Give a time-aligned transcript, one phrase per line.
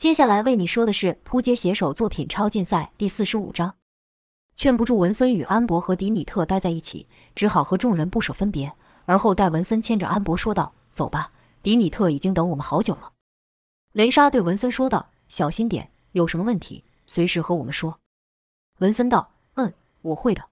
[0.00, 3.74] 接下来为你说的是扑街写手作品超竞赛第四十五章。
[4.56, 8.72] 劝不住文森与安博和迪米特待在一起，只好和众人不舍分别。
[9.04, 11.32] 而后戴文森牵着安博说道：“走吧，
[11.62, 13.12] 迪米特已经等我们好久了。”
[13.92, 17.98] 雷莎对文森说道：“小心点，有什么问题随时和我们说。”
[18.80, 20.42] 文森道：“嗯，我会的。”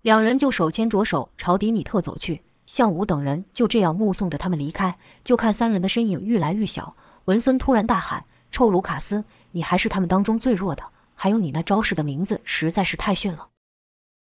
[0.00, 2.42] 两人就手牵着手朝迪米特走去。
[2.64, 6.96] 向武等人就这样目送着他们离开，就看三人的身影愈来愈小。
[7.26, 10.84] 文森突然大喊：“臭卢卡斯，你还是他们当中最弱的！
[11.16, 13.48] 还有你那招式的名字实在是太逊了！”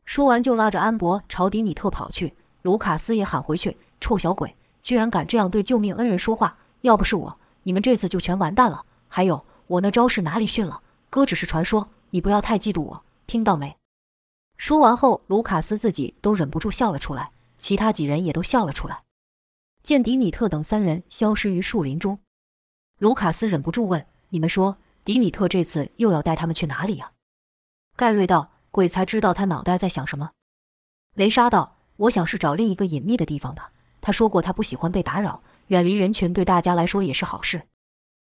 [0.05, 2.35] 说完就拉着安博朝迪米特跑去。
[2.61, 6.57] 卢卡斯也喊回去：“臭小鬼，居然敢这样对救命恩人说话！
[6.81, 8.85] 要不是我，你们这次就全完蛋了。
[9.07, 10.81] 还有，我那招式哪里逊了？
[11.09, 13.77] 哥只是传说，你不要太嫉妒我，听到没？”
[14.57, 17.31] 说完后，卢卡斯自己都忍不住笑了出来。
[17.57, 19.03] 其他几人也都笑了出来。
[19.81, 22.19] 见迪米特等三人消失于树林中，
[22.99, 27.11] 卢卡斯忍不住问：“你们说，迪米特这次又要带他们去哪里呀？”
[27.95, 30.31] 盖瑞道：“鬼才知道他脑袋在想什么。”
[31.15, 33.71] 雷莎道：“我想是找另一个隐秘的地方吧。
[34.01, 37.63] 他说过他不喜欢被打扰，远离人群对大家来说也是好事。”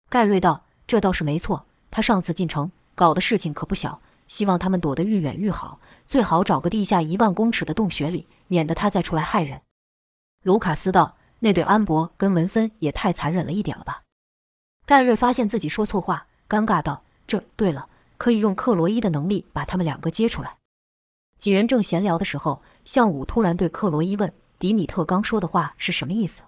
[0.10, 1.66] 盖瑞道：“这倒是没错。
[1.92, 9.62] 他上次进城搞的事情可不小，希望他们躲得愈远愈好，最好找个地下一万公尺的洞穴里。”免得他再出来害人，
[10.42, 14.02] 卢卡斯道：“那对安博跟文森也太残忍了一点了吧？”
[14.90, 17.88] 盖瑞发现自己说错话，尴尬道：“这对了，
[18.18, 20.58] 可以用克罗伊的能力把他们两个接出来。”
[21.38, 26.42] 几人正闲聊的时候，向武突然对克罗伊问：“迪米特刚说的话是什么意思？”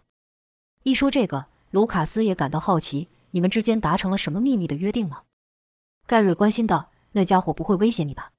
[0.81, 5.21] 一说这个，卢卡斯也感到好奇：“你们之间达成了什么秘密的约定吗？”
[6.07, 8.31] 盖瑞关心道：“那家伙不会威胁你吧？”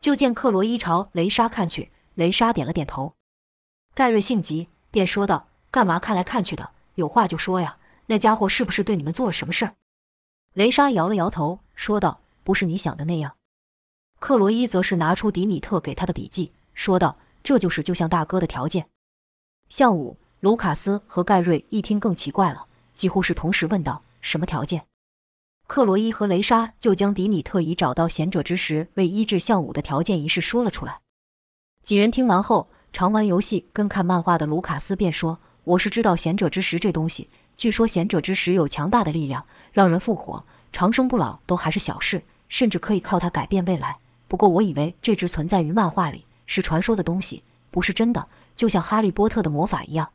[0.00, 1.92] 就见克罗伊朝雷莎看去。
[2.14, 3.12] 雷莎点了点头，
[3.94, 6.70] 盖瑞性急，便说道：“干嘛看来看去的？
[6.94, 7.76] 有话就说呀！
[8.08, 9.76] 那家伙是不是对你们做了什么事儿？”
[10.52, 13.36] 雷莎摇了摇头，说道：“不是你想的那样。”
[14.20, 18.88] 克罗伊则是拿出迪米特给他的笔记，说道：“这就是救向大哥的条件。”
[19.70, 24.86] 向武、卢卡斯和盖瑞一听更奇怪了，几乎是同时问道：“什么条件？”
[25.68, 31.02] 克罗伊和雷莎就将迪米特以找到贤者之石为医治向武的条件一事说了出来。
[31.84, 43.98] 几人听完后，常玩游戏跟看漫画的卢卡斯便说：“我是知道贤者之石这东西，据说贤者之石有强大的力量，让人复活、长生不老都还是小事，甚至可以靠它改变未来。
[44.28, 47.42] 不过我以为这只存在于漫画里，是传说的东西，
[47.72, 50.12] 不是真的，就像哈利波特的魔法一样。”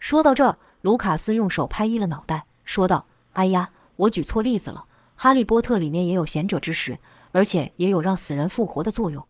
[0.00, 4.86] 说到这，卢卡斯用手拍一了脑袋，说道：“哎呀，我举错例子了。
[5.16, 6.98] 哈利波特里面也有贤者之石，
[7.32, 9.28] 而且也有让死人复活的作用。”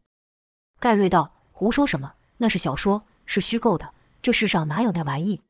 [0.78, 1.32] 盖瑞道。
[1.56, 2.14] 胡说什么？
[2.38, 3.92] 那是小说，是虚构的。
[4.20, 5.40] 这世上哪有那玩意？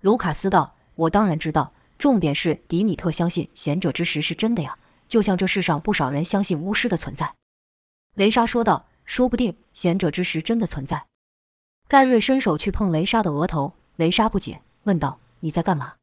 [0.00, 1.72] 卢卡斯道：“我当然知道。
[1.96, 4.76] 重点是迪米特相信贤者之石是真的呀，
[5.08, 7.34] 就像这世上不少人相信巫师的存在。”
[8.14, 11.06] 雷莎说道：“说不定贤者之石真的存在。”
[11.88, 15.94] 盖瑞伸手去碰雷莎的额头，雷莎不解，问道：“你在干嘛？”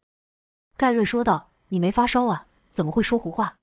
[0.78, 2.46] 盖瑞说道：“你没发烧啊？
[2.72, 3.56] 怎么会说胡话？”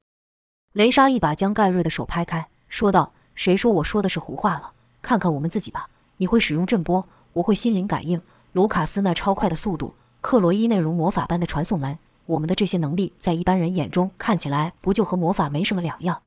[0.74, 8.20] 雷莎一把将盖瑞的手拍开，说道：“谁说我说的是胡话了？”看看我们自己吧，你会使用震波，我会心灵感应。
[8.52, 9.94] 卢卡斯那超快的速度，
[10.28, 16.22] 克罗伊那如魔法般的传送门，我们的这些能力在一般人眼中看起来不就和魔法没什么两样？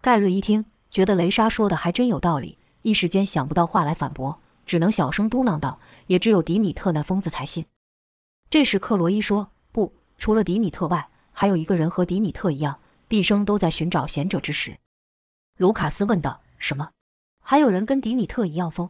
[0.00, 7.66] 盖瑞一听，觉得雷莎说的还真有道理，一时间想不到话来反驳，只能小声嘟囔道：“也只有迪米特那疯子才信。”
[8.48, 14.78] 这时克罗伊说：“不，除了迪米特外，还有一个人和迪米特一样，毕生都在寻找贤者之石。”
[15.58, 16.90] 卢卡斯问道：“什么？”
[17.42, 18.88] 还有人跟迪米特一样疯，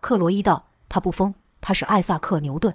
[0.00, 2.74] 克罗伊道：“他不疯，他是艾萨克·牛顿。”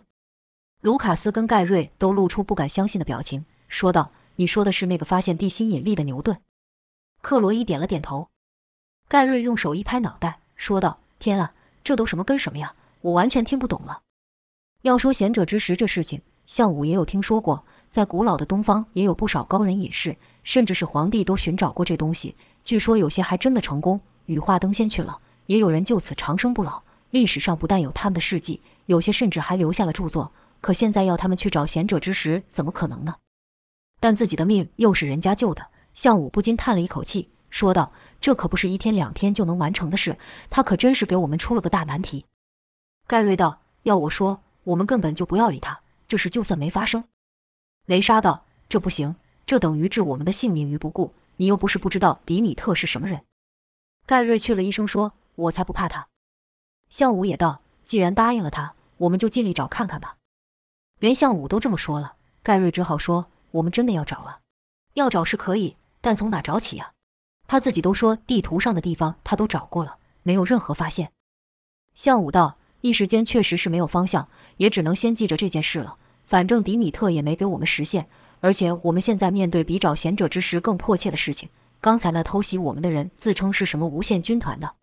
[0.81, 6.37] 卢卡斯跟盖瑞都露出不敢相信的表情，说道：“你说的是那个发现地心引力的牛顿？”
[7.21, 8.29] 克罗伊点了点头。
[9.09, 12.75] 盖瑞用手一拍脑袋，说道：“天啊，这都什么跟什么呀？
[13.01, 14.01] 我完全听不懂了。
[14.83, 26.83] 要说贤者之石这事情，项武也有听说过，在古老的东方也有不少高人隐士，甚至是皇帝都寻找过这东西，据说有些还真的成功。”羽化登仙去了，也有人就此长生不老。
[27.09, 30.31] 历史上不但有他们的事迹，有些甚至还留下了著作。
[30.61, 33.15] 可现在要他们去找贤者之石，怎么可能呢？
[33.99, 40.17] 但自己的命又是人家救的，项武不禁叹了一口气，说道：“这可不是一天两天就能完成的事，
[40.49, 42.25] 他可真是给我们出了个大难题。”
[43.07, 47.05] 盖瑞道：“要我说，我们根本就不要理他，这事就算没发生。”
[47.85, 49.15] 雷莎道：“这不行，
[49.45, 51.13] 这等于置我们的性命于不顾。
[51.37, 53.23] 你又不是不知道迪米特是什么人。”
[54.05, 56.07] 盖瑞去了医生，说：“我才不怕他。”
[56.89, 60.17] 向武也道：“既然答应了他，我们就尽力找看看吧。”
[60.99, 64.39] 连向武都这么说了，盖瑞只好说：“我们真的要找啊。”
[64.95, 66.91] 要找是可以，但从哪找起呀？
[67.47, 71.11] 他自己都说地图上的地方他都找过了，没有任何发现。
[71.93, 74.27] 向武道一时间确实是没有方向，
[74.57, 75.97] 也只能先记着这件事了。
[76.25, 78.09] 反正迪米特也没给我们实现，
[78.41, 81.47] 而且我们现在面对比找贤者之石更迫切的事情。
[81.79, 84.73] 刚才那偷袭我们的人自称是什么无限军团的？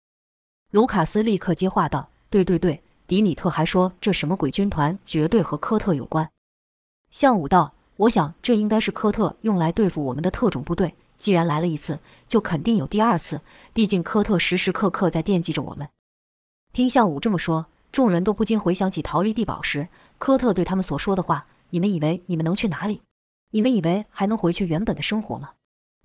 [0.71, 6.31] 卢卡斯立刻接话道：“对对对，迪米特还说这什么鬼军团绝对和科特有关。”
[7.11, 10.95] 向武道：“我想这应该是科特用来对付我们的特种部队。
[11.17, 13.41] 既然来了一次，就肯定有第二次。
[13.73, 15.89] 毕竟科特时时刻刻在惦记着我们。”
[16.75, 19.89] 听向武这么说，众人都不禁回想起逃离地堡时。
[20.19, 23.03] 科特对他们所说的话：“你们以为你们能去哪里？
[23.51, 25.51] 你们以为还能回去原本的生活吗？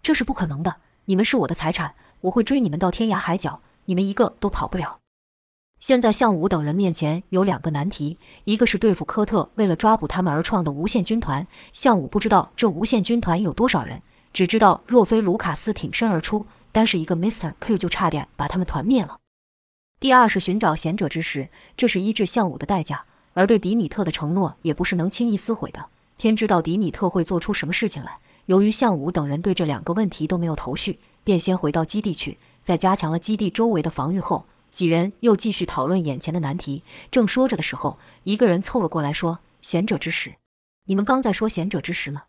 [0.03, 0.77] 这是不可能的。
[1.05, 4.98] 你们是我的财产，我会追你们到天涯海角，你们一个都跑不了。”
[5.79, 14.01] 现在向武等人面前有两个难题，一个是对付科特为了抓捕他们而创的无限军团，向武不知道这无限军团有多少人，
[14.33, 19.17] 只知道若非卢卡斯挺身而出，单是一个 Mister Q 就差点把他们团灭了。
[20.01, 21.47] 第二是寻找贤者之石，
[21.77, 23.05] 这是医治向武的代价。
[23.33, 25.85] 而对迪米特的承诺也不是能轻易撕毁的。
[26.17, 28.17] 天知道迪米特会做出什么事情来。
[28.47, 32.37] 由于向武等人对这两个问题都没有头绪，便先回到基地去。
[32.61, 36.83] 在加强了基地周围的防御后，几人又继续讨论眼前的难题。
[37.11, 40.35] 正说着的时候，一个人凑了过来，说：“贤者之石，
[40.85, 42.23] 你们刚在说贤者之石吗？”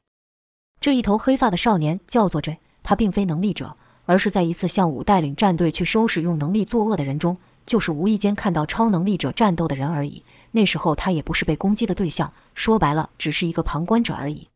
[0.80, 3.76] 这一头黑发的少年叫做 J，他并非能力者，
[4.06, 10.24] 而是在一次向武带领战队去收拾用能力作恶的人中，就是无意间看到超能力者战斗的人而已。
[10.52, 14.48] 那时候他也不是被攻击的对象，说白了，只是一个旁观者而已。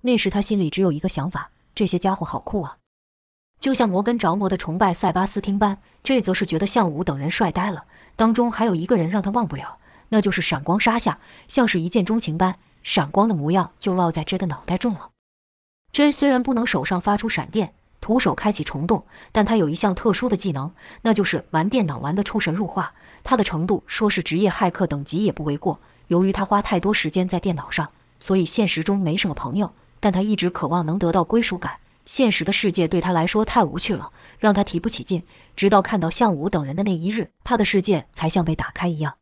[0.00, 2.78] 那时他心里只有一个想法：这些家伙好酷啊！
[3.62, 7.84] 就像摩根着魔的崇拜塞巴斯汀般，这则是觉得向武等人帅呆了。
[8.16, 9.78] 当中还有一个人让他忘不了，
[10.08, 15.10] 那就是闪光杀下，像是一见钟情般，闪光的模样就落在 J 的脑袋中了。
[15.92, 20.72] J 虽然不能手上发出闪电，徒手开启虫洞，但他有一项特殊的技能，
[21.02, 22.92] 那就是玩电脑玩的出神入化。
[23.22, 25.78] 他的程度说是职业骇客等级也不为过。
[26.08, 29.70] 由于他花太多时间在电脑上，所以现实中没什么朋友。
[30.00, 35.22] 但他一直渴望能得到归属感，现实的世界对他来说太无趣了，让他提不起劲。
[35.54, 39.16] 直到看到向武等人的那一日，他的世界才像被打开一样。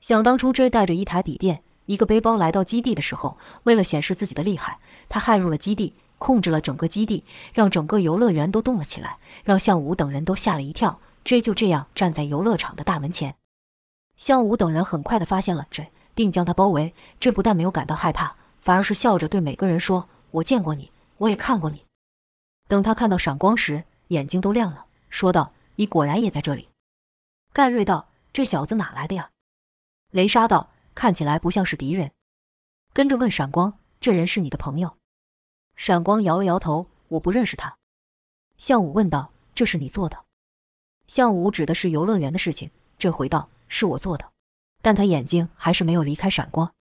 [0.00, 4.78] 想当初，J 带着一台笔电、一个背包来到基地的时候，为了显示自己的厉害，
[5.08, 10.98] 他害入了基地，控制了整个基地，让整个游乐园都动了起来，让向武等人都吓了一跳。
[11.24, 13.36] J 就这样站在游乐场的大门前，
[14.16, 16.94] 向武等人很快的发现了 J，并将他包围。
[17.20, 21.84] 这不但没有感到害怕，反而是笑着对每个人说：“我见过你，我也看过你。”
[22.72, 26.70] 等他看到闪光时，眼睛都亮了，说道：“你果然也在这里。”
[27.52, 29.30] 盖瑞道：“这小子哪来的呀？”
[30.10, 32.12] 雷莎道：“看起来不像是敌人。”
[32.94, 34.96] 跟着问闪光：“这人是你的朋友？”
[35.76, 37.76] 闪光摇了摇头：“我不认识他。”
[38.56, 40.24] 向武问道：“这是你做的？”
[41.06, 44.32] 向武指的是游乐园的事情，这回道是我做的，
[44.80, 46.72] 但他眼睛还是没有离开闪光。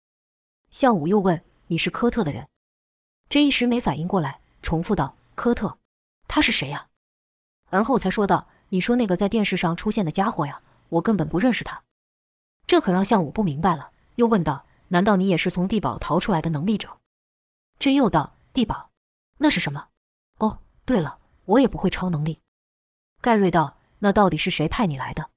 [0.71, 2.47] 向武又问：“你是科特的人？”
[3.29, 5.79] 这一时没反应过来，重复道：“科特，
[6.29, 6.89] 他是谁呀？”
[7.71, 10.61] 而后才说道：“你说那个在电视上出现的家伙呀，
[10.91, 11.83] 我根本不认识他。”
[12.69, 16.99] 这可让向武不明白了，又问道：“难道你也是从地堡逃出来的能力者？”
[17.81, 18.91] 这又道：“地堡，
[19.39, 19.89] 那是什么？
[20.41, 22.41] 哦，对了，我也不会超能力。”
[23.23, 23.79] 盖瑞道。
[24.03, 25.29] 那到底是谁派你来的？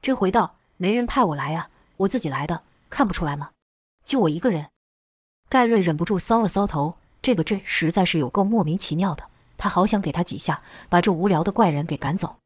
[0.00, 3.50] 这回道：“没人派我来呀，我自己来的，看不出来吗？
[4.04, 4.70] 就我一个人。”
[5.50, 12.36] 盖瑞忍不住搔了搔头，这个镇实在是有够莫名其妙的，他好想给他几下，把这无聊的怪人给赶走。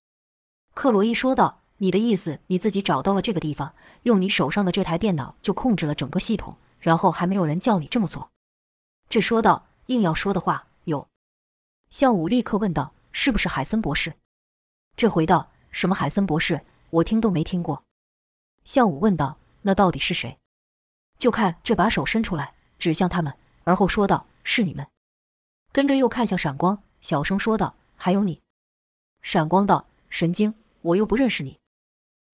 [0.75, 8.31] 克罗伊说道：“你的意思，你自己找到了这个地方，用你手上的这台电脑就控制了整个系统，然后还没有人叫你这么做？”
[9.09, 11.07] 这说道：“硬要说的话，有。”
[11.91, 14.15] 向武立刻问道：“是不是海森博士？”
[14.97, 16.63] 这回道：“什么海森博士？
[16.91, 17.85] 我听都没听过。”
[18.65, 20.39] 向武问道：“那到底是谁？”
[21.17, 24.87] 就看这把手伸出来，指向他们，而后说道：“是你们。”
[25.73, 28.41] 跟着又看向闪光，小声说道：“还有你。”
[29.23, 31.59] 闪光道：“神经，我又不认识你。”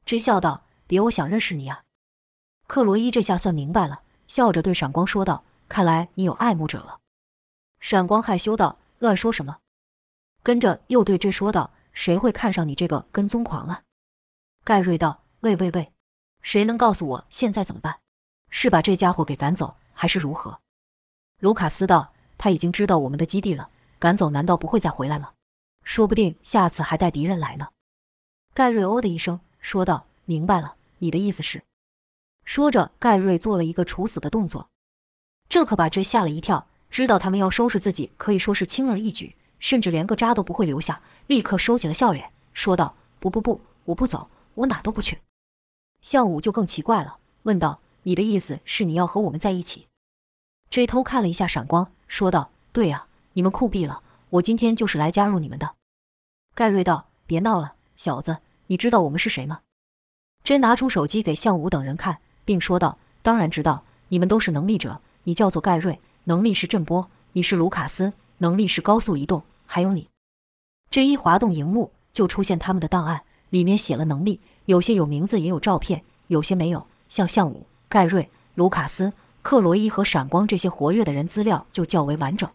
[0.04, 1.84] 真笑道：“别我想认识你啊！”
[2.68, 7.00] 克罗伊这下算明白了，笑着对闪光说道：“看来你有爱慕者了。”
[7.80, 9.58] 闪光害羞道：“乱说什么？”
[10.42, 11.72] 跟着又对这说道。
[11.92, 13.82] 谁会看上你这个跟踪狂啊？
[14.64, 15.92] 盖瑞道：“喂喂喂，
[16.40, 17.98] 谁能告诉我现在怎么办？
[18.48, 20.60] 是把这家伙给赶走，还是如何？”
[21.40, 25.32] 卢卡斯道：“他已经知道我们的基地了，赶走难道不会再回来吗？
[25.84, 27.68] 说不定下次还带敌人来呢。”
[28.52, 31.62] 盖瑞哦的一声说道：“明白了，你的意思是……”
[32.44, 34.68] 说着，盖瑞做了一个处死的动作，
[35.48, 36.66] 这可把这吓了一跳。
[36.90, 45.20] 知道他们要收拾自己，可以说是轻而易举，甚至连个渣都不会留下，立刻收起了笑脸，说道：“不不不，我不走，我哪都不去。”
[46.02, 49.86] 向武就更奇怪了，问道：“你的意思是你要和我们在一起
[50.70, 55.74] ？”J 偷看了一下闪光，说道：“对呀，你们酷毙了，我今天就是来加入你们的。”
[56.54, 59.62] 盖瑞道：“别闹了，小子，你知道我们是谁吗
[60.44, 65.00] ？”J 拿出手机给向武等人看，并说道：“当然知道，你们都是能力者。
[65.24, 69.42] 你叫做盖瑞，能力是震波；你是卢卡斯，能力是高速移动。
[69.66, 70.08] 还有你。
[70.90, 74.40] ”J 一滑动荧幕，就出现他们的档案，里面写了能力。
[74.66, 76.86] 有些有名字也有照片，有些没有。
[77.08, 82.50] 像向武、盖瑞、卢卡斯、克罗伊和闪光这些活跃的人资料就较为完整。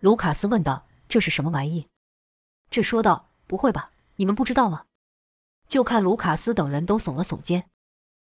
[0.00, 1.88] 卢卡斯问道：“这是什么玩意？”
[2.70, 4.84] 这说道：“不会吧，你们不知道吗？”
[5.68, 7.64] 就看卢卡斯等人都耸了耸肩。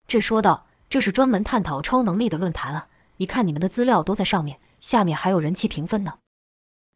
[0.08, 2.88] 这说道：“这是专门探讨超能力的论坛啊！
[3.18, 6.20] 你看你们的资料都在上面，下面还有人气评分呢。”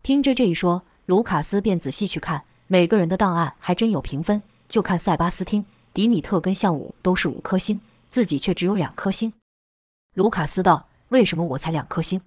[0.03, 4.41] 听着这一说，卢卡斯便仔细去看每个人的档案，还真有评分。
[4.69, 5.65] 就看塞巴斯汀。
[5.93, 9.33] 迪米特跟向武都是五颗星，自己却只有两颗星。
[10.13, 12.21] 卢卡斯道：“为什么我才两颗星？”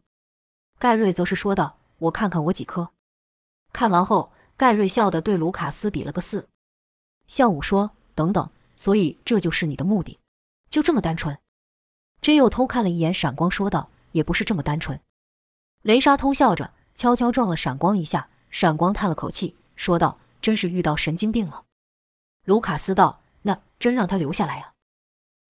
[0.81, 2.91] 盖瑞则是说道：“我看看我几颗。”
[3.73, 6.49] 看完后，盖瑞笑的对卢卡斯比了个四。
[7.27, 10.19] 向武说：“等等，所以这就是你的目的？
[10.71, 11.39] 就这么单纯？”
[12.23, 14.99] 真又偷看了一眼闪光，说道：“也不是这么单纯。”
[15.83, 18.29] 雷莎偷笑着，悄悄撞了闪光一下。
[18.51, 21.65] 闪光叹了口气，说道：“真是遇到神经病了。”
[22.47, 23.21] 卢卡斯道。
[23.47, 24.73] 那真让他留下来呀？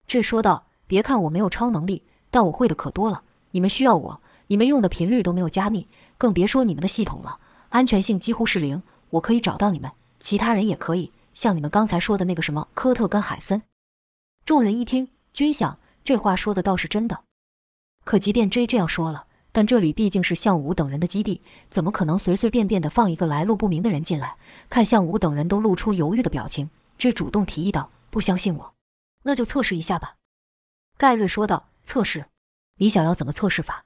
[0.05, 2.03] 这说道：“别看我没有超能力，
[2.35, 3.23] 但我会的可多了。
[3.51, 5.87] 你们需要我，你们用的频率都没有加密，
[6.17, 7.39] 更别说你们的系统了，
[7.69, 8.83] 安全性几乎是零。
[9.11, 9.89] 我可以找到你们，
[10.19, 13.61] 其他人也可以，像你们刚才说的那个什么科特跟海森。”
[14.43, 17.23] 众人一听，均想这话说的倒是真的。
[18.03, 24.35] 可即便 J 这样说了，但这里毕竟是向武等人的基地，怎么可能随随便便的放一个来路不明的人进来？
[24.69, 26.69] 看向武等人都露出犹豫的表情。
[26.97, 28.73] 这主动提议道：“不相信我，
[29.23, 30.15] 那就测试一下吧。”
[30.99, 32.25] 盖瑞说道：“测试？
[32.79, 33.85] 你想要怎么测试法？”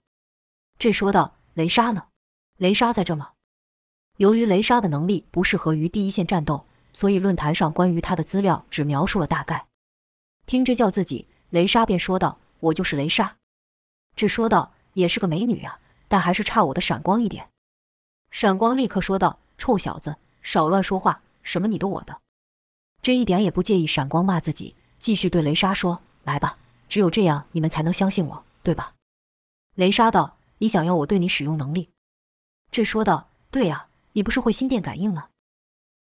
[0.80, 2.08] 这说道：“雷莎呢？
[2.58, 3.34] 雷莎在这吗？”
[4.18, 9.68] 由于雷莎的能力不适合于第一线战斗，所以论坛上关于她的资料只描述了大概。
[10.46, 13.38] 听着叫自己，雷莎便说道：“我就是雷莎。”
[14.16, 17.50] 这说道：“也是个美女啊，但还是差我的闪光一点。”
[18.32, 21.22] 闪光立刻说道：“臭小子，少乱说话！
[21.44, 22.22] 什么你的我的？”
[23.02, 26.58] 这一点也不介意，闪光骂自己，继续对雷莎说：“来吧，
[26.90, 28.96] 只有这样，你们才能相信我，对吧？”
[29.76, 31.90] 雷莎道：“你想要我对你使用能力？”
[32.70, 35.30] 这说道：“对呀，你不是会心电感应吗？”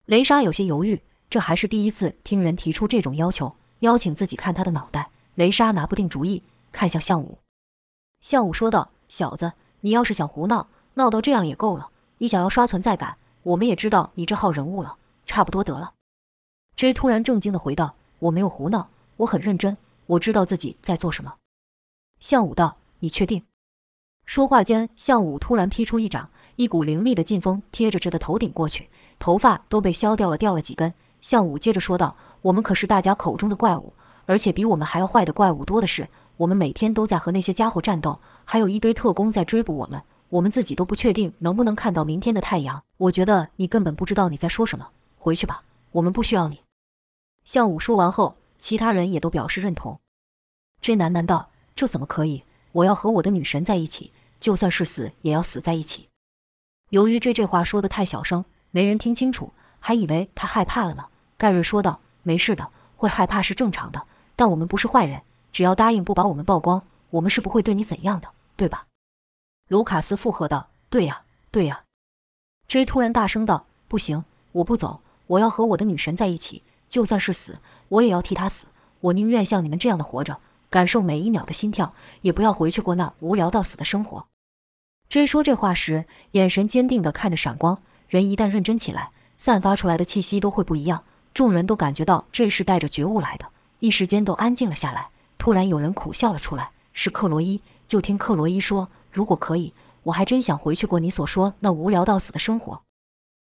[0.07, 5.11] 雷莎有些犹豫，这还是第一次听人提出这种要求，邀请自己看他的脑袋。
[5.35, 7.38] 雷莎拿不定主意，看向向武。
[8.21, 11.91] 向武说道：“小子，你要是想胡闹，闹到这样也够了。
[12.19, 15.95] 你想要刷存在感，我们也知道你这号人物了，差不多得了。”
[16.76, 21.34] J 突然震惊地回道：“我没有胡闹，我很认真，我知道自己在做什么。”
[22.20, 23.44] 向武道：“你确定？”
[24.25, 30.94] 说话间，向武突然劈出一掌，一股凌厉的劲风贴着这的头顶过去，头发都被削掉了，掉了几根。
[31.20, 33.92] 向武接着说道：“我们可是大家口中的怪物，
[34.26, 36.08] 而且比我们还要坏的怪物多的是。
[36.37, 42.82] 我们每天都在和那些家伙战斗，还有一堆特工在追捕我们，我们自己都不确定能不能看到明天的太阳。
[42.96, 44.88] 我觉得你根本不知道你在说什么。
[45.16, 46.61] 回去吧，我们不需要你。”
[47.44, 50.00] 向武说完后，其他人也都表示认同。
[50.80, 52.44] J 喃喃道：“这怎么可以？
[52.73, 56.09] 我要和我的女神在一起，就算是死也要死在一起。”
[56.88, 61.09] 由于 J 这话说的太小声，没人听清楚，还以为他害怕了呢。
[61.37, 64.06] 盖瑞说道：“没事的，会害怕是正常的。
[64.35, 65.21] 但我们不是坏人，
[65.52, 68.87] 只要答应不把我们曝光，我们是不会对你怎样的，对吧？”
[69.68, 71.85] 卢卡斯附和道：“对呀，对呀。
[72.66, 76.62] ”J 突然大声道：“不行，我不走，我要和我的女神在一起。”
[76.94, 78.67] 就算是死，我也要替他死。
[79.00, 80.38] 我宁愿像你们这样的活着，
[80.71, 84.26] 感受每一秒的心跳，也不要回去过那无聊到死的生活。
[85.09, 87.83] 追说这话时，眼神坚定地看着闪光。
[88.09, 91.05] 人一旦认真起来，散发出来的气息都会不一样。
[91.35, 93.47] 众人都感觉到这是带着觉悟来的，
[93.81, 95.09] 一时间都安静了下来。
[95.37, 97.61] 突然有人苦笑了出来，是克罗伊。
[97.87, 99.75] 就听克罗伊说：“如果可以，
[100.05, 102.81] 我还真想回去过你所说那无聊到死的生活。”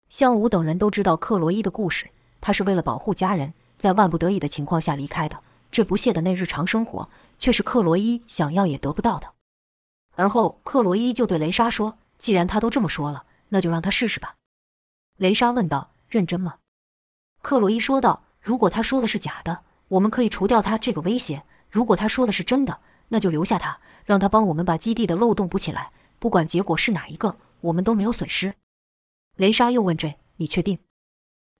[0.08, 2.10] 向武等人都知道克罗伊的故事。
[2.40, 5.42] 他是为了保护家人，在万不得已的情况下离开的。
[5.70, 7.08] 这不屑的那日常生活，
[7.38, 9.32] 却是克罗伊想要也得不到的。
[10.16, 14.34] 而后，克罗伊就对雷莎说：“既然他都这么说了，那就让他试试吧。”
[15.16, 16.56] 雷莎问道：“认真吗？”
[17.40, 25.90] 克罗伊说道：“如果他说的是假的，我们可以除掉他这个威胁；如果他说的是真的，那就留下他，让他帮我们把基地的漏洞补起来。
[26.18, 28.54] 不管结果是哪一个，我们都没有损失。
[29.36, 30.78] 雷莎又问这：“你确定？”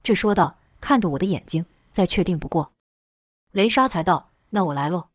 [0.03, 2.73] 这说道：“看着我的眼睛，再确定不过。”
[3.52, 5.09] 雷莎才道：“那我来喽。”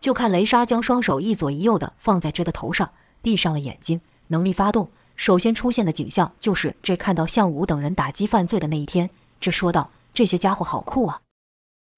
[0.00, 4.90] 就看雷莎将双手一左一右的放在这的头上，闭上了眼睛，能力发动。
[5.16, 9.10] 首先出现的景象就是这看到向武等人打击犯罪的那一天。
[9.38, 11.20] 这说道：“这些家伙好酷啊！”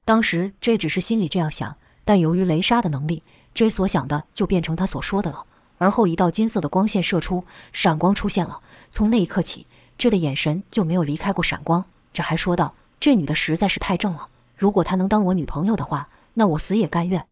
[0.04, 3.22] 当时这只是心里这样想，但由于雷莎的能力，
[3.54, 5.46] 这所想的就变成他所说的了。
[5.78, 8.60] 而后一道金色的光线射出，闪光出现了。
[8.90, 11.84] 从那一刻起，这的眼神就没有离开过闪光。
[12.12, 17.26] 这还说道：“这女的实在是太正了，如果她能当我女朋友的话，那我死也甘愿。”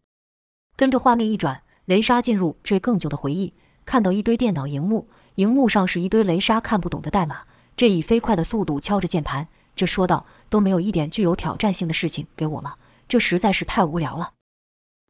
[0.75, 3.53] 跟着画面一转，雷莎进入这更久的回忆，
[3.85, 5.07] 看到一堆电脑荧幕。
[5.35, 7.43] 荧幕上是一堆雷莎看不懂的代码，
[7.77, 12.75] 这以飞快的速度敲着键盘，这说道：“都没有一点具有挑战性的事情给我吗？
[13.07, 14.33] 这实在是太无聊了。”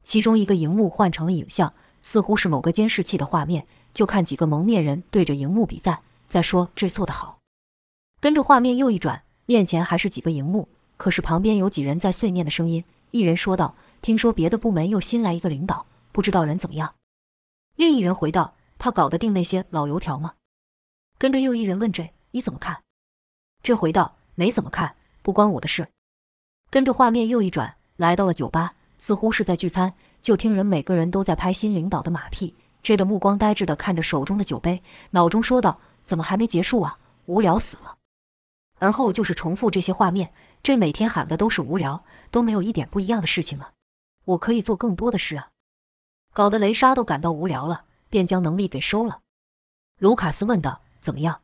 [0.06, 3.66] 其中一个荧幕换成了影像，似乎是某个监视器的画面，
[3.96, 7.40] 就看几个蒙面人对着荧幕比赞，在说这做得好。
[8.20, 12.86] 跟着画面又一转，面前还是几个荧幕，可是旁边有几人在碎念的声音。
[13.10, 16.96] 一人说道：“听说别的部门又新来一个领导，不知道人怎么样。”
[17.76, 18.54] 另一人回道。
[18.78, 20.36] 他搞得定那些老油条吗？
[21.18, 22.82] 跟着又一人问这你怎么看？
[23.62, 25.90] 这回道没怎么看，不关我的事。
[26.70, 29.94] 跟着画面又一转，来到了酒吧，似乎是在聚餐。
[30.22, 32.56] 就听人每个人都在拍新领导的马屁。
[32.82, 36.98] 这的目光呆滞的看着手中的酒杯，脑中说道：怎么还没结束啊？
[37.26, 37.98] 无聊死了。
[38.82, 40.34] 而后就是重复这些画面。
[40.62, 43.76] 这每天喊的都是无聊，都没有一点不一样的事情了。
[44.26, 45.52] 我可以做更多的事啊！
[46.34, 47.86] 搞得雷莎都感到无聊了。
[48.12, 49.22] 便将能力给收了。
[49.98, 51.44] 卢卡斯问道：“怎么样？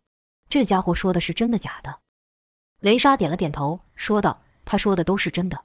[0.49, 2.01] 这家伙说的是真的假的？”
[2.83, 5.63] 雷莎点了点头，说道：“他说的都是真的。”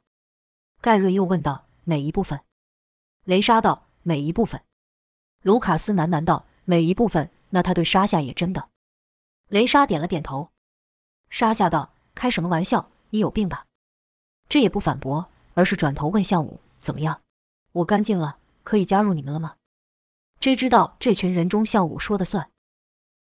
[0.81, 2.43] 盖瑞又问道：“哪一部分？”
[3.27, 4.63] 雷莎道：“每一部分。”
[5.43, 8.69] 卢卡斯喃喃道：“每一部分，那他对沙夏也真的？”
[9.51, 10.52] 雷莎点了点头。
[11.33, 12.91] 沙夏道：“开什么玩笑？
[13.09, 13.65] 你有病吧？”
[14.51, 17.23] 这也不反驳，而是转头问项武：“怎么样？
[17.73, 19.55] 我干净了，可以加入你们了吗？”
[20.41, 22.51] 谁知道这群人中，项武说的算。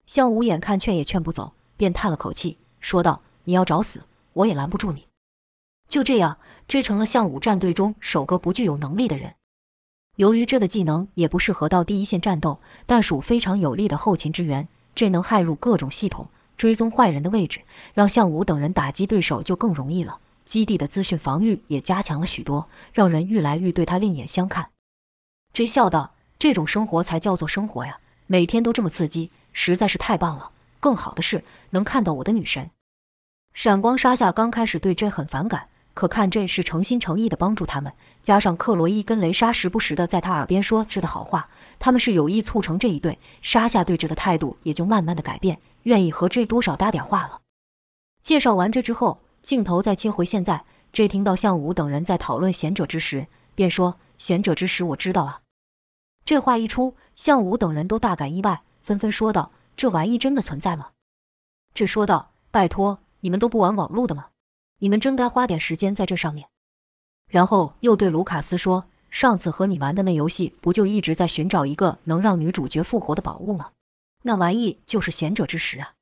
[0.06, 5.06] 项武眼看劝也劝不走，便叹了口气，说道：“你要找死，我也拦不住你。”
[5.86, 9.34] 就这样，这成了项武战队中首个不具有能力的人。
[10.16, 16.26] 由于这的技能也不适合到第一线战斗，但属非常有力的后勤支援，这能害入各种系统，
[16.58, 17.62] 追踪坏人的位置，
[17.94, 20.18] 让向武等人打击对手就更容易了。
[20.44, 24.68] 基地的资讯防御也加强了许多，让人愈来愈对他另眼相看。
[25.54, 26.12] J 笑道。
[26.40, 27.98] 这种生活才叫做生活呀！
[28.28, 30.52] 每天都这么刺激，实在是太棒了。
[30.78, 32.70] 更好的是能看到我的女神。
[33.54, 37.92] 闪光沙夏刚开始对这很反感，可看这是诚心诚意的帮助他们，
[38.22, 41.48] 加上克罗伊跟雷莎时不时的在他耳边说这的好话，
[41.80, 43.18] 他们是有意促成这一对。
[43.42, 45.58] 沙夏对这的态度也就慢慢的改变，
[45.88, 47.40] 愿意和这多少搭点话了。
[48.22, 55.40] 介绍完这之后，镜头再切回现在，这听到向武等人在讨论贤者之时，便说：“贤者之石我知道啊。”
[56.26, 60.90] 这话一出，向武等人都大感意外，纷纷说道：“这玩意真的存在吗？”
[61.72, 64.26] 这说道：“拜托，你们都不玩网络的吗？
[64.80, 66.48] 你们真该花点时间在这上面。”
[67.32, 73.70] 然后又对卢卡斯说：“上次和你玩的那游戏，不就一直在寻找一个能让女主角复活的宝物吗？
[74.22, 75.94] 那玩意就是贤者之石啊！”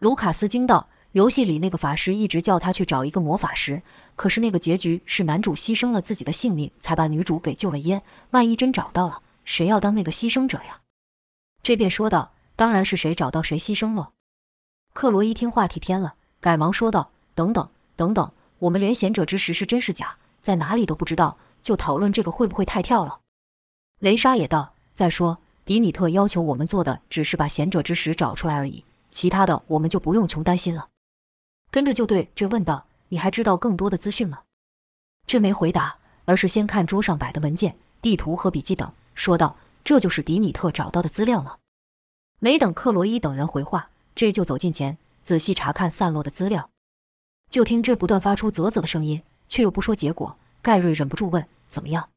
[0.00, 3.82] 卢卡斯惊道：“游戏里那个法师一直叫他去找一个魔法石，
[4.16, 8.02] 可是那个结局是男主牺牲了自己的性命，才把女主给救了烟。
[8.30, 10.82] 万一真找到了……”谁要当那个牺牲者呀？
[11.64, 14.12] 这便说道：“当然是谁找到谁牺牲了。”
[14.94, 23.18] 克罗伊听话题偏了，赶忙说道：“等等等等，我们连贤者之石是真是假，在哪里都不知道，就讨论这个会不会太跳了？”
[23.98, 30.88] 雷莎也道：“再说，迪米特要求我们做的只是把贤者之石找出来而已，其他的我们就不用穷担心了。”
[31.70, 34.40] 跟着就对这问道：“你还知道更多的资讯吗？”
[35.26, 38.92] 这没回答，而是先看桌上摆的文件、地图和笔记等。
[39.14, 41.56] 说道：“这就是迪米特找到的资料吗？”
[42.40, 46.68] 没等克罗伊等人回话，这就走近前，仔细查看散落的资料。
[47.50, 50.36] 就听这不断发出啧啧的声音，却又不说结果。
[50.60, 52.08] 盖瑞忍不住问：“怎么样？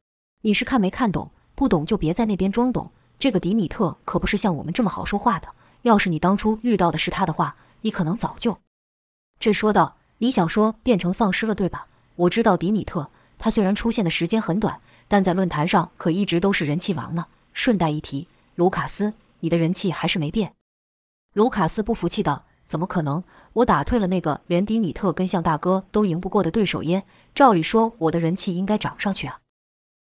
[0.41, 1.29] 你是看没看懂？
[1.53, 2.91] 不懂就别在那边装懂。
[3.17, 5.49] 这个迪米特可不是像我们这么好说话的。
[5.83, 8.57] 要是你当初遇到的是他的话，你可能早就……”
[9.39, 11.87] 这说道：“你想说变成丧尸了，对吧？
[12.15, 17.27] 我知道迪米特，他虽然出现的时间很短。”但在论坛上可一直都是人气王呢。
[17.53, 20.55] 顺带一提，卢卡斯，你的人气还是没变。
[21.33, 23.23] 卢卡斯不服气道：“怎么可能？
[23.53, 29.41] 我打退了那个连迪米特跟向大哥都赢不过的对手耶，照理说我的人气应该涨上去啊。”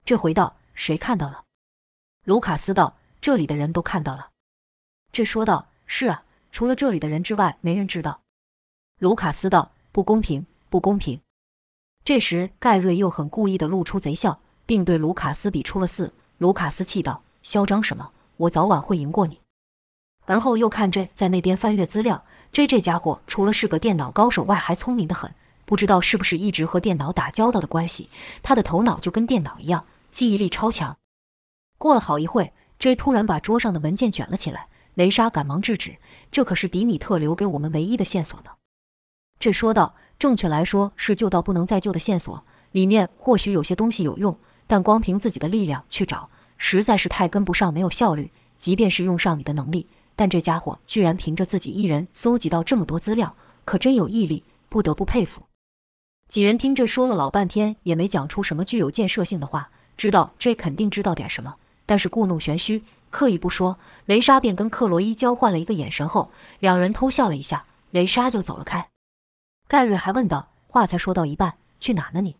[0.06, 1.42] 这回道：“谁看到了？”
[2.28, 4.28] 卢卡斯道：“这里的人都看到了。”
[5.10, 8.20] 这说道：“是啊，除了这里的人之外，没人知道。”
[9.00, 11.22] 卢卡斯道：“不公平，不公平。”
[12.04, 16.12] 这时盖瑞又很故意地露出贼笑，并对卢卡斯比出了四。
[16.36, 18.10] 卢卡斯气道：“嚣张什么？
[18.36, 19.40] 我早晚会赢过你。”
[20.26, 25.34] 而后又看这在那边翻阅资料，这这家伙除了是个电脑高手外，还聪明得很。
[25.64, 28.10] 不知道是不是一直和电脑打交道的关系，
[28.42, 30.97] 他的头脑就跟电脑一样，记忆力超强。
[31.78, 35.96] 过了好一会，J 突然把桌上的文件卷了起来，雷莎赶忙制止
[36.28, 38.50] ：“这可是迪米特留给我们唯一的线索呢。”
[39.38, 44.36] 这说道：“正确来说是旧到不能再旧的线索，里面或许有些东西有用，
[44.66, 48.32] 但光凭自己的力量去找，实在是太跟不上，没有效率。
[48.58, 49.86] 即便是用上你的能力，
[50.16, 55.42] 但这家伙居然凭着自己一人搜集到这么多资料，可真有毅力，不得不佩服。”
[56.28, 59.70] 几人听这说了老半天，也没讲出什么具有建设性的话。
[59.96, 61.56] 知道这肯定知道点什么，
[61.88, 63.78] 但是故弄玄虚，刻意不说。
[64.04, 68.90] 雷莎便跟克罗伊交换了一个眼神后，两人偷笑了一下，雷莎就走了开。
[69.66, 72.20] 盖瑞还问道：“话才说到一半，去哪呢？
[72.20, 72.36] 你？”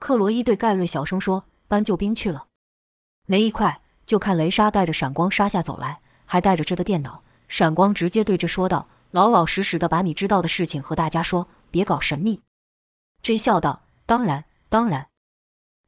[0.00, 2.46] 克罗伊对盖瑞小声说：“搬救兵去了。”
[3.26, 7.22] 没一块，就看雷莎带着闪光杀下走来，还带着这的电脑。
[7.46, 12.40] 闪光直接对着说道：“老老实实的把你知道的事情和大家说，别搞神秘。”
[13.22, 15.06] J 笑道：“当然，当然。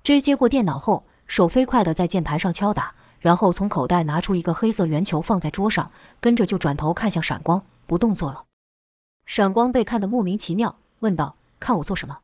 [0.04, 8.46] ”J 接过电脑后，手飞快地在键盘上敲打，然后从口袋拿出一个黑色圆球放在桌上，跟着就转头看向闪光，不动作了。
[9.26, 12.20] 闪光被看得莫名其妙，问道：“看我做什么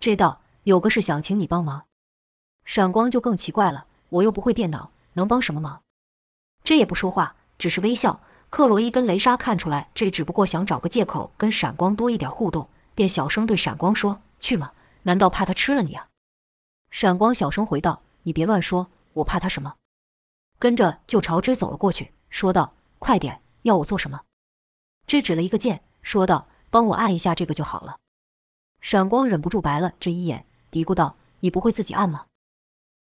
[0.00, 1.84] 这道：“有个事想请你帮忙。”
[2.64, 5.82] 闪光就更奇怪了：“我又不会电脑，能帮什么忙
[6.64, 8.20] 这也不说话，只是微笑。
[8.48, 12.68] 克洛伊跟雷莎看出来这只不过想找个借口跟闪光多一点互动。
[12.94, 14.72] 便小声对闪光说：“去吗？
[15.02, 16.06] 难道怕他吃了你啊？”
[16.90, 19.76] 闪光小声回道：“你别乱说，我怕他什么？”
[20.58, 24.20] 跟着就朝 J 走了过去，说道：“快点，要我做什么
[25.06, 27.96] ？”J 指了一个键，说道：“帮我按一下这个就好了。”
[28.80, 32.26] 闪光忍不住白了这一眼，嘀咕道：“你不会自己按吗？”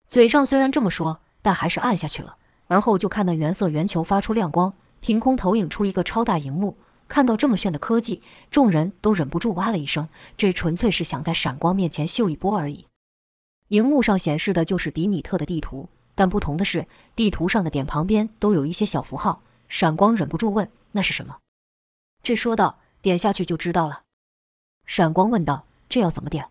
[0.07, 2.38] 嘴上虽然这么说，但还是按下去了。
[2.67, 6.77] 而后就看那原色圆球发出亮光，凭空投影出一个超大荧幕。
[7.07, 10.07] 看到这么炫的科技，众人都忍不住哇了一声。
[10.36, 12.88] 这纯粹是想在闪光面前秀一波而已。
[13.69, 19.41] 荧幕上显示的就是迪米特的地图，但不同的是，地图上的点旁边都有一些小符号。
[19.67, 21.38] 闪光忍不住问：“那是什么？”
[22.21, 24.04] 这说道：“点下去就知道了。”
[24.86, 26.49] 闪光问道：“这要怎么点？”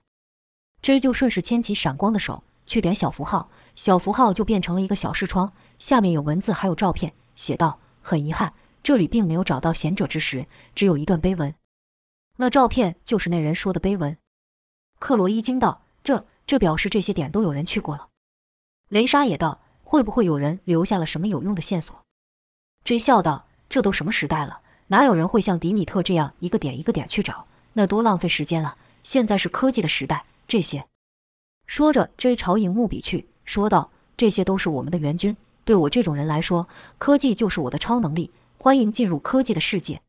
[0.82, 11.54] 这就顺势牵起闪光的手去点小符号，小符号就变成了一个小视窗，下面有文字还有照片，写道：“很遗憾。”这里并没有找到贤者之石，只有一段碑文。
[12.38, 14.18] 那照片就是那人说的碑文。
[14.98, 18.08] 克罗伊惊道：“这这表示这些点都有人去过了。”
[18.90, 21.98] 雷莎也道：“会不会有人留下了什么有用的线索
[22.84, 27.46] ？”J 笑道：“这都什么时代了，哪有人会像迪米特这样一个点一个点去找？
[27.72, 28.76] 那多浪费时间啊！
[29.02, 30.86] 现在是科技的时代，这些……”
[31.66, 35.34] 说着，J 朝荧幕比去，说道：“这些都是我们的援军。
[35.64, 40.02] 对我这种人来说，科技就是我的超能力。”欢迎进入科技的世界，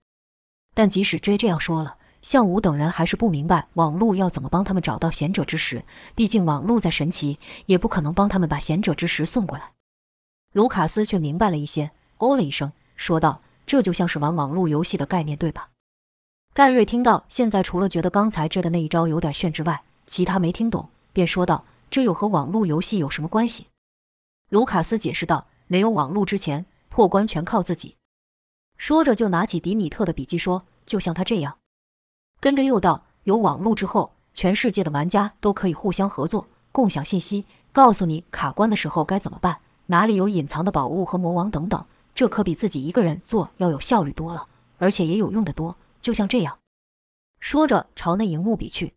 [0.73, 5.85] 但即使 J 这样说了，向武等人还是不明白网络要怎么帮他们找到贤者之石。
[6.15, 9.73] 毕竟网络再神奇，也不可能帮他们把贤者之石送过来。
[10.53, 15.69] 卢卡斯却明白了一些，哦了一声，说道：“这就像是玩网络游戏的概念，对吧？”
[16.53, 23.67] 盖瑞听到现在，除了觉得刚才这的那一招有点炫之外，其他没听懂，便说道：“这又和网络游戏有什么关系？”
[24.49, 27.95] 卢卡斯解释道：“没有网络之前，破关全靠自己。”
[28.77, 31.57] 说着，就拿起迪米特的笔记说：“就像他这样。”
[32.43, 41.85] 跟着又道：“有网络之后，全世界的玩家都可以互相合作，共享信息，告诉你卡关的时候该怎么办，哪里有隐藏的宝物和魔王等等。
[42.13, 45.77] 这可比自己一个人做要有效率多了，而且也有用的多。
[46.01, 46.57] 就像这样。”
[47.39, 48.93] 说着，朝那荧幕比去。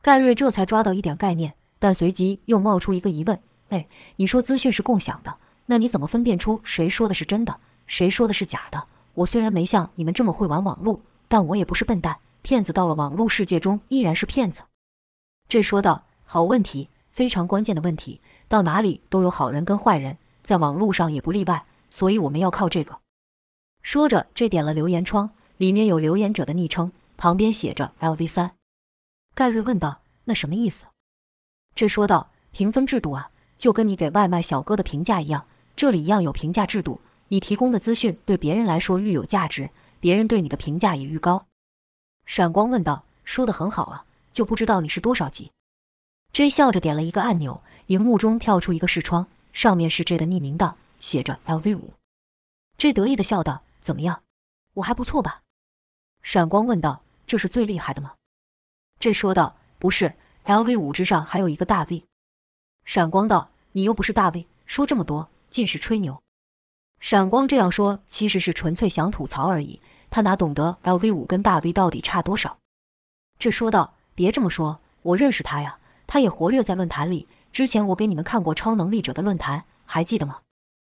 [0.00, 5.34] 盖瑞这才抓到一点概念，但随即又冒出一个疑问：“哎，你说资讯是共享的，
[5.66, 7.54] 那你怎么分辨出谁说的是真的，
[7.86, 8.82] 谁说的是假的？”
[9.12, 12.16] 我虽然没像你们这么会玩网络，但我也不是笨蛋。
[12.42, 14.64] 骗子到了网络世界中依然是骗子。
[15.48, 18.20] 这说道：“好问题，非常关键的问题。
[18.48, 21.64] 到哪里都有好人跟坏人，在网络上也不例外。
[21.88, 22.98] 所以我们要靠这个。”
[23.82, 28.52] 说着，这点了留言窗，里面有留言者的昵称，旁边写着 “LV 三”。
[29.34, 30.86] 盖瑞问道：“那什么意思？”
[31.74, 41.46] 这说道：“评分制度啊，就跟你给外卖小哥的评价一样，这里一样有评价制度。”你提供的资讯对别人来说愈有价值，别人对你的评价也愈高。
[42.26, 45.52] 闪光问道：“说的很好啊，就不知道你是多少级
[46.32, 51.94] ？”J 笑着点了一个按钮，荧幕中跳出一个视窗，上面是 J 的匿名档，写着 “LV 五”。
[52.78, 54.22] J 得意的笑道：“怎么样，
[54.74, 55.42] 我还不错吧？”
[56.22, 58.14] 闪光问道：“这是最厉害的吗？”
[58.98, 60.14] 这说道：“不是
[60.46, 62.04] ，LV 五之上还有一个大 V。”
[62.86, 66.22] 闪光道：“你又不是大 V，说这么多尽是吹牛。”
[67.00, 69.80] 闪光这样说其实是纯粹想吐槽而已，
[70.12, 72.58] 他哪懂得 LV 五跟大 V 到底差多少？
[73.38, 77.26] 这说道：“别这么说，我认识他呀，他也活跃在论坛里。
[77.50, 80.40] 之前我给你们看过超能力者的论坛，还记得吗？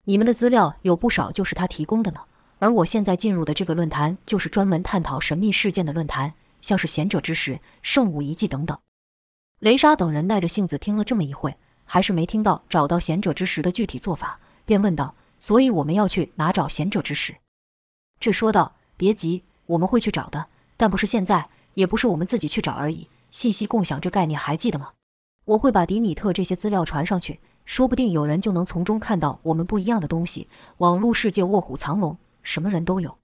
[0.04, 2.22] 你们的资料有不少就是他提供的呢。
[2.60, 8.78] 而我现在进入的这个论坛，就是专门探讨神秘事件的论坛，像是贤者之石、圣物遗迹等等。”
[9.60, 11.58] 雷莎等人耐着性子听了这么一会。
[11.88, 17.36] 还是没听到找到贤者之石的具体做法，便问道：“所以我们要去哪找贤者之石？”
[18.20, 23.10] 这说道：“别急，我们会去找的，但不是现在，也不是我们自己去找而已。
[23.32, 24.94] 信息共享这概念还记得吗？
[25.46, 30.48] 我会把迪米特这些资料传上去，说不定有人就能从中看到我们不一样的东西。
[30.78, 33.18] 网络世界卧虎藏龙，什么人都有。”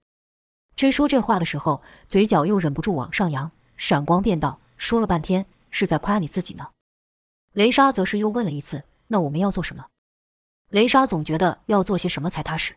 [0.76, 6.70] 真说这话的时候，嘴角又忍不住往上扬，闪光便道：“说了半天，是在夸你自己呢。”
[7.54, 9.88] 雷莎则是又问了一次：“那我们要做什么？”
[10.70, 12.76] 雷莎总觉得要做些什么才踏实。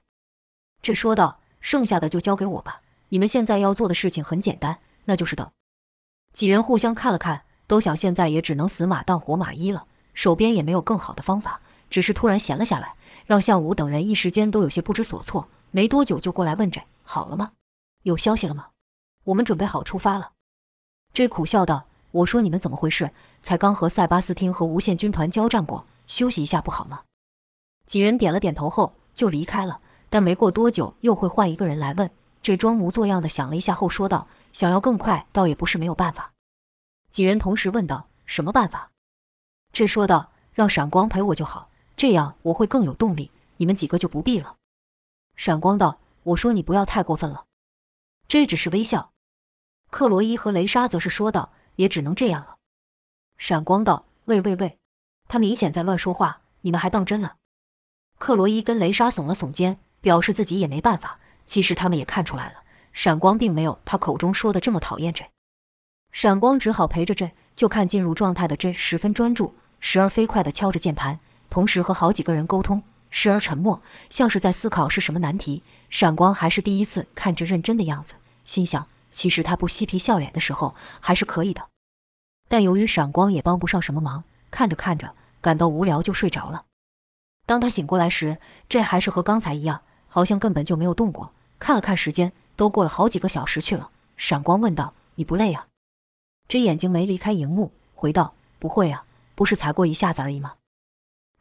[0.83, 2.83] 这说道：“剩下的就交给我吧。
[3.09, 5.51] 你们现在要做的事情很简单，那就是等。”
[6.35, 15.49] 几人互相看了看，都想现在也只能死马当活马医了，手边也没有更好的方法，只是突然闲了下来，让向武等人一时间都有些不知所措。
[15.71, 17.53] 没多久就过来问：“这好了吗？
[18.03, 18.69] 有消息了吗？
[19.25, 20.33] 我们准备好出发了。”
[21.15, 21.87] 这苦笑道。
[22.11, 23.11] 我说你们怎么回事？
[23.43, 27.01] 才刚和塞巴斯汀和无限军团交战过，休息一下不好吗？
[27.89, 29.81] 几人点了点头后就离开了。
[30.15, 32.09] 但没过多久，又会换一个人来问。
[32.41, 36.33] 这装模作样的想了一下后说道：“想要更快，倒也不是没有办法。”
[37.11, 38.93] 几人同时问道：“什么办法？”
[39.75, 44.55] 这说道：“让闪光陪我就好，这样我会更有动力，你们几个就不必了。”
[45.35, 47.47] 闪光道：“我说你不要太过分了。”
[48.29, 49.11] 这只是微笑。
[49.91, 51.51] 克罗伊和雷莎则是说道。
[51.75, 52.59] 也只能这样了。
[53.37, 54.79] 闪光道：“喂喂喂，
[55.27, 57.39] 他明显在乱说话，你们还当真了？”
[58.17, 61.19] 克罗伊跟雷莎耸了耸肩，表示自己也没办法。
[61.47, 62.63] 其实他们也看出来了，
[62.93, 65.25] 闪光并没有他口中说的这么讨厌这。
[66.13, 71.19] 闪光只好陪着朕，就看进入状态的这十分专注，时而飞快地敲着键盘，
[71.51, 75.63] 同时和好几个人沟通；时而沉默，像是在思考是什么难题。
[75.91, 78.15] 闪光还是第一次看着认真的样子，
[78.45, 78.87] 心想。
[79.11, 81.69] 其实他不嬉皮笑脸的时候还是可以的，
[82.49, 86.65] 但由于闪光也帮不上什么忙，看着看着感到无聊就睡着了。
[87.47, 88.39] 当他醒过来时，
[88.69, 89.83] 这还是和刚才一样，
[90.15, 91.33] 好像根本就没有动过。
[91.59, 93.91] 看了看时间，都过了好几个小时去了。
[94.17, 95.67] 闪光问道：“你不累啊？”
[96.47, 100.55] 这眼睛没离开荧幕，回道：“不会啊，不是才过一下子而已吗？”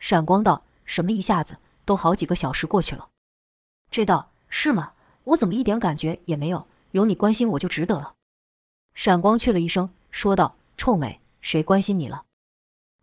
[0.02, 1.58] 闪光道：“什么一下子？
[1.86, 3.10] 都好几个小时过去了。”
[3.92, 4.94] 这道：“是吗？
[5.26, 8.16] 我怎么一点感觉也没有？”有你关心我就值得了。
[8.96, 12.24] 闪光去了一声，说道：“臭美，谁关心你了？”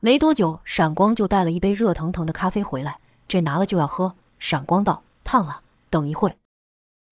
[0.03, 2.99] 没多久，闪光就带了一杯热腾腾的咖啡回来。
[3.29, 4.17] 这拿了就要喝。
[4.41, 6.35] 闪光道：“烫了，等一会儿。”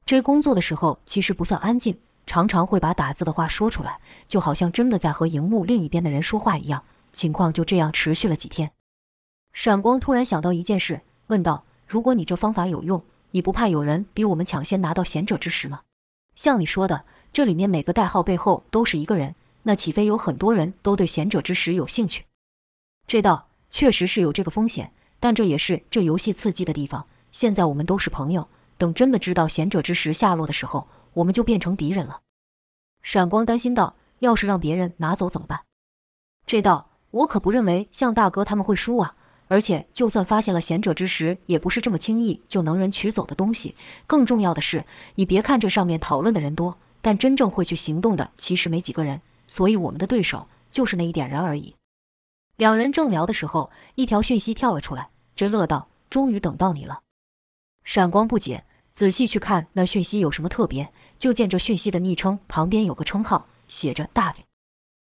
[0.04, 6.82] 这工作的时候其实不算安静，常常会把打字的话说出来，就好像真的在和荧幕另一边的人说话一样。
[7.12, 8.72] 情况就这样持续了几天。
[9.52, 15.82] 闪光突然想到一件事，问道：“如果你这方法有用，你不怕有人比我们抢先拿到贤者之石吗？”
[16.34, 22.24] 像你说的，这里面每个代号背后都是一个人，那岂非有很多人都对贤者之石有兴趣？
[23.06, 27.06] 这倒确实是有这个风险，但这也是这游戏刺激的地方。
[27.32, 32.20] 现在我们都是朋友，等真的知道贤者之石下落的时候，我们就变成敌人了。
[33.02, 35.60] 闪光担心道：“要是让别人拿走怎么办？”
[36.46, 39.14] 这道我可不认为向大哥他们会输啊。
[39.50, 43.74] 而且，就算发现了贤者之石，也不是这么轻易就能人取走的东西。
[44.06, 49.22] 更重要的是，你别看这上面讨论的人多，但真正会去行动的其实没几个人。
[49.46, 51.74] 所以，我们的对手就是那一点人而已。
[52.56, 55.08] 两人正聊的时候，一条讯息跳了出来。
[55.34, 57.00] 真乐道：“终于等到你了。”
[57.88, 64.44] 闪光不解，仔细去看那讯息有什么特别，就见这讯息的昵称旁边有个称号，写着“大脸”。